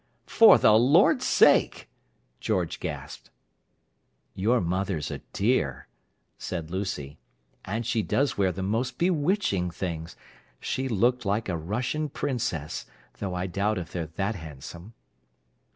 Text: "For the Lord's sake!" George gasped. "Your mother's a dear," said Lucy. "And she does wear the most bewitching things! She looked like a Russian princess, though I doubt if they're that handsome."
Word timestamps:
"For 0.25 0.57
the 0.57 0.71
Lord's 0.73 1.25
sake!" 1.27 1.87
George 2.39 2.79
gasped. 2.79 3.29
"Your 4.33 4.59
mother's 4.59 5.11
a 5.11 5.19
dear," 5.31 5.89
said 6.39 6.71
Lucy. 6.71 7.19
"And 7.65 7.85
she 7.85 8.01
does 8.01 8.35
wear 8.35 8.51
the 8.51 8.63
most 8.63 8.97
bewitching 8.97 9.69
things! 9.69 10.15
She 10.59 10.87
looked 10.87 11.23
like 11.23 11.49
a 11.49 11.55
Russian 11.55 12.09
princess, 12.09 12.87
though 13.19 13.35
I 13.35 13.45
doubt 13.45 13.77
if 13.77 13.91
they're 13.91 14.07
that 14.07 14.33
handsome." 14.33 14.95